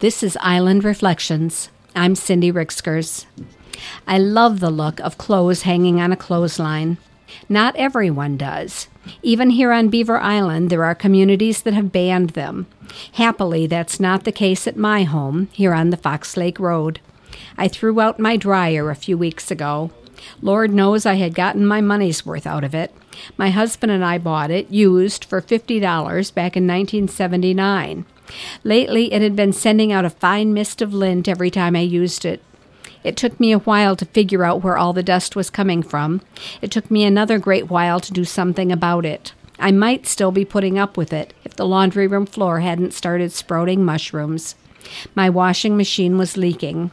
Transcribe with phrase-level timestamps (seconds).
[0.00, 1.70] This is Island Reflections.
[1.96, 3.26] I'm Cindy Ricksgers.
[4.06, 6.98] I love the look of clothes hanging on a clothesline.
[7.48, 8.86] Not everyone does.
[9.24, 12.68] Even here on Beaver Island, there are communities that have banned them.
[13.14, 17.00] Happily, that's not the case at my home, here on the Fox Lake Road.
[17.56, 19.90] I threw out my dryer a few weeks ago.
[20.40, 22.94] Lord knows I had gotten my money's worth out of it.
[23.36, 25.80] My husband and I bought it, used, for $50
[26.34, 28.04] back in 1979.
[28.64, 32.24] Lately, it had been sending out a fine mist of lint every time I used
[32.24, 32.42] it.
[33.04, 36.20] It took me a while to figure out where all the dust was coming from.
[36.60, 39.32] It took me another great while to do something about it.
[39.58, 43.32] I might still be putting up with it if the laundry room floor hadn't started
[43.32, 44.54] sprouting mushrooms.
[45.14, 46.90] My washing machine was leaking.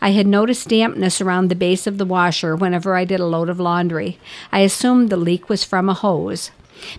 [0.00, 3.48] I had noticed dampness around the base of the washer whenever I did a load
[3.48, 4.18] of laundry.
[4.50, 6.50] I assumed the leak was from a hose.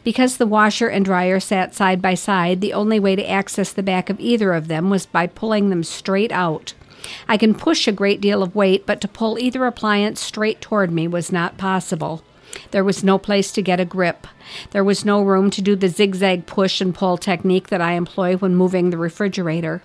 [0.03, 3.83] Because the washer and dryer sat side by side, the only way to access the
[3.83, 6.73] back of either of them was by pulling them straight out.
[7.27, 10.91] I can push a great deal of weight, but to pull either appliance straight toward
[10.91, 12.23] me was not possible.
[12.71, 14.27] There was no place to get a grip.
[14.71, 18.37] There was no room to do the zigzag push and pull technique that I employ
[18.37, 19.81] when moving the refrigerator.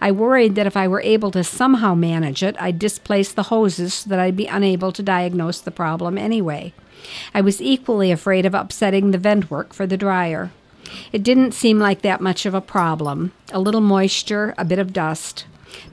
[0.00, 3.94] I worried that if I were able to somehow manage it, I'd displace the hoses
[3.94, 6.72] so that I'd be unable to diagnose the problem anyway.
[7.34, 10.50] I was equally afraid of upsetting the vent work for the dryer.
[11.12, 13.32] It didn't seem like that much of a problem.
[13.52, 15.44] A little moisture, a bit of dust.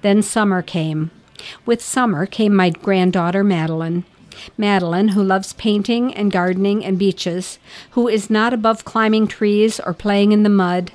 [0.02, 1.12] Then summer came.
[1.66, 4.06] With summer came my granddaughter Madeline.
[4.58, 7.60] Madeline, who loves painting and gardening and beaches,
[7.92, 10.92] who is not above climbing trees or playing in the mud,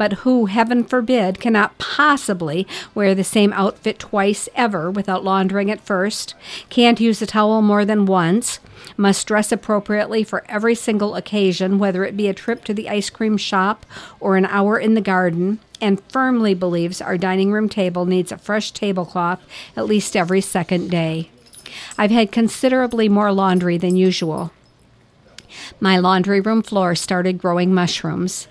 [0.00, 5.78] but who, heaven forbid, cannot possibly wear the same outfit twice ever without laundering it
[5.78, 6.34] first,
[6.70, 8.60] can't use a towel more than once,
[8.96, 13.10] must dress appropriately for every single occasion, whether it be a trip to the ice
[13.10, 13.84] cream shop
[14.20, 18.38] or an hour in the garden, and firmly believes our dining room table needs a
[18.38, 19.42] fresh tablecloth
[19.76, 21.28] at least every second day.
[21.98, 24.50] I've had considerably more laundry than usual.
[25.78, 28.48] My laundry room floor started growing mushrooms.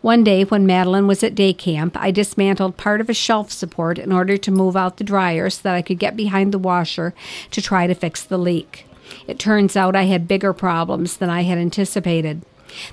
[0.00, 3.98] One day, when Madeline was at day camp, I dismantled part of a shelf support
[3.98, 7.14] in order to move out the dryer so that I could get behind the washer
[7.50, 8.86] to try to fix the leak.
[9.26, 12.42] It turns out I had bigger problems than I had anticipated.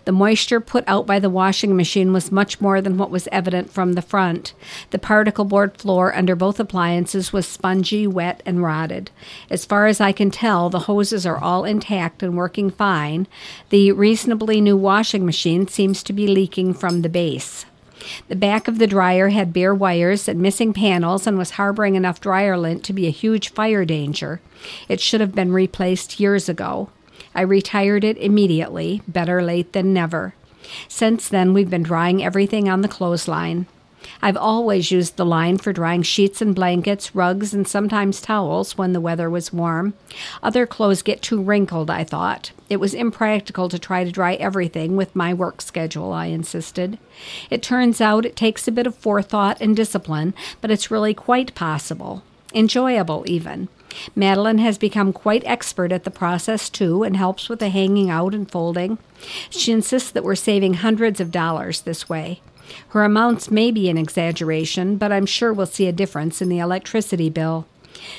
[0.06, 3.72] The moisture put out by the washing machine was much more than what was evident
[3.72, 4.54] from the front.
[4.92, 9.12] The particle board floor under both appliances was spongy, wet, and rotted.
[9.50, 13.28] As far as I can tell, the hoses are all intact and working fine.
[13.70, 17.66] The reasonably new washing machine seems to be leaking from the base.
[18.28, 22.22] The back of the dryer had bare wires and missing panels and was harboring enough
[22.22, 24.40] dryer lint to be a huge fire danger.
[24.88, 26.90] It should have been replaced years ago.
[27.38, 30.34] I retired it immediately, better late than never.
[30.88, 33.68] Since then, we've been drying everything on the clothesline.
[34.24, 38.94] I've always used the line for drying sheets and blankets, rugs, and sometimes towels when
[38.94, 39.94] the weather was warm.
[40.42, 42.52] Other clothes get too wrinkled, I thought.
[42.70, 46.98] It was impractical to try to dry everything with my work schedule, I insisted.
[47.52, 51.54] It turns out it takes a bit of forethought and discipline, but it's really quite
[51.54, 52.24] possible.
[52.58, 53.70] Enjoyable, even.
[54.16, 58.34] Madeline has become quite expert at the process too and helps with the hanging out
[58.34, 58.98] and folding.
[59.52, 62.42] She insists that we're saving hundreds of dollars this way.
[62.90, 66.58] Her amounts may be an exaggeration, but I'm sure we'll see a difference in the
[66.58, 67.68] electricity bill.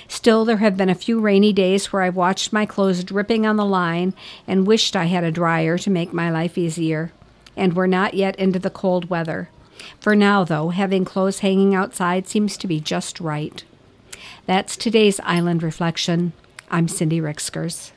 [0.07, 3.57] Still, there have been a few rainy days where I've watched my clothes dripping on
[3.57, 4.15] the line
[4.47, 7.11] and wished I had a dryer to make my life easier.
[7.57, 9.51] And we're not yet into the cold weather.
[9.99, 13.65] For now, though, having clothes hanging outside seems to be just right.
[14.47, 16.33] That's today's Island Reflection.
[16.71, 17.93] I'm Cindy Ricksgers.